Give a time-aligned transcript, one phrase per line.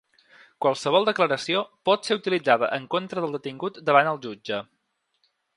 [0.65, 4.63] Qualsevol declaració pot ser utilitzada en contra del detingut davant el jutge.